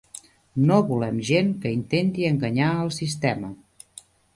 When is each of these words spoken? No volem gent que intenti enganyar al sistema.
No 0.69 0.77
volem 0.87 1.21
gent 1.29 1.53
que 1.67 1.75
intenti 1.77 2.29
enganyar 2.33 2.75
al 2.83 2.95
sistema. 3.01 3.57